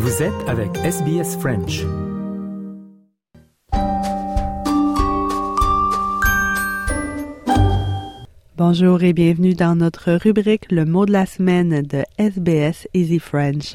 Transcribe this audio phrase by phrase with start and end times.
[0.00, 1.84] Vous êtes avec SBS French.
[8.56, 13.74] Bonjour et bienvenue dans notre rubrique Le mot de la semaine de SBS Easy French.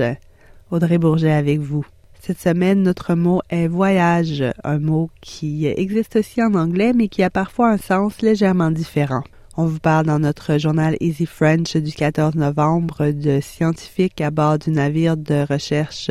[0.71, 1.85] Audrey Bourget avec vous.
[2.21, 7.21] Cette semaine, notre mot est voyage, un mot qui existe aussi en anglais mais qui
[7.21, 9.23] a parfois un sens légèrement différent.
[9.55, 14.57] On vous parle dans notre journal Easy French du 14 novembre de scientifiques à bord
[14.57, 16.09] du navire de recherche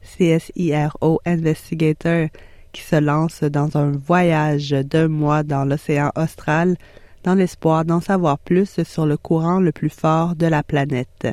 [0.00, 2.28] CSIRO Investigator
[2.72, 6.78] qui se lance dans un voyage d'un mois dans l'océan austral
[7.24, 11.26] dans l'espoir d'en savoir plus sur le courant le plus fort de la planète.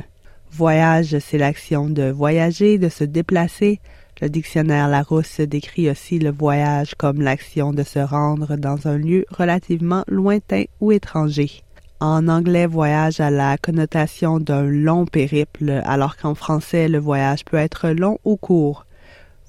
[0.51, 3.79] Voyage, c'est l'action de voyager, de se déplacer.
[4.21, 9.25] Le dictionnaire Larousse décrit aussi le voyage comme l'action de se rendre dans un lieu
[9.29, 11.63] relativement lointain ou étranger.
[11.99, 17.57] En anglais, voyage a la connotation d'un long périple, alors qu'en français, le voyage peut
[17.57, 18.85] être long ou court.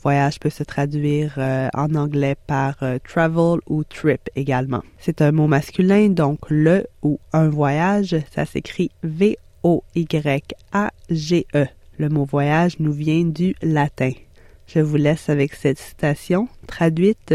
[0.02, 4.82] Voyage peut se traduire euh, en anglais par euh, travel ou trip également.
[4.98, 11.66] C'est un mot masculin, donc le ou un voyage, ça s'écrit V O-Y-A-G-E.
[11.98, 14.12] Le mot voyage nous vient du latin.
[14.68, 17.34] Je vous laisse avec cette citation traduite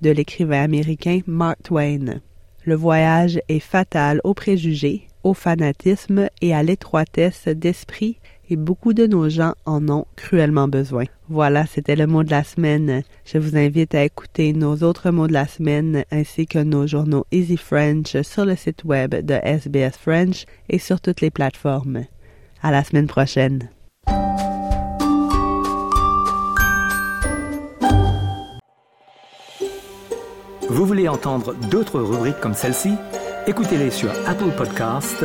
[0.00, 2.20] de l'écrivain américain Mark Twain.
[2.64, 8.18] Le voyage est fatal aux préjugés, au fanatisme et à l'étroitesse d'esprit
[8.56, 11.04] beaucoup de nos gens en ont cruellement besoin.
[11.28, 13.02] Voilà, c'était le mot de la semaine.
[13.24, 17.26] Je vous invite à écouter nos autres mots de la semaine ainsi que nos journaux
[17.32, 22.04] Easy French sur le site web de SBS French et sur toutes les plateformes.
[22.62, 23.68] À la semaine prochaine.
[30.68, 32.94] Vous voulez entendre d'autres rubriques comme celle-ci?
[33.46, 35.24] Écoutez-les sur Apple Podcasts,